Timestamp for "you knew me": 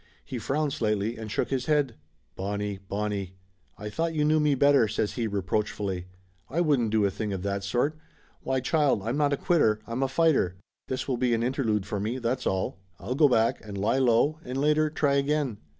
4.15-4.55